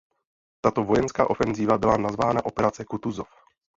Tato 0.61 0.83
vojenská 0.83 1.27
ofenzíva 1.29 1.77
byla 1.77 1.97
nazvána 1.97 2.45
Operace 2.45 2.85
Kutuzov. 2.89 3.27